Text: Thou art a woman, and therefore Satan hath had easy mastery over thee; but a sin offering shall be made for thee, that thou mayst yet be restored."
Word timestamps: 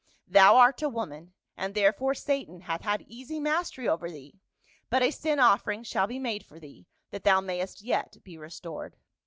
Thou 0.25 0.57
art 0.57 0.81
a 0.81 0.89
woman, 0.89 1.33
and 1.55 1.75
therefore 1.75 2.15
Satan 2.15 2.61
hath 2.61 2.81
had 2.81 3.03
easy 3.07 3.39
mastery 3.39 3.87
over 3.87 4.09
thee; 4.09 4.39
but 4.89 5.03
a 5.03 5.11
sin 5.11 5.39
offering 5.39 5.83
shall 5.83 6.07
be 6.07 6.17
made 6.17 6.43
for 6.43 6.59
thee, 6.59 6.87
that 7.11 7.23
thou 7.23 7.39
mayst 7.39 7.83
yet 7.83 8.17
be 8.23 8.35
restored." 8.35 8.95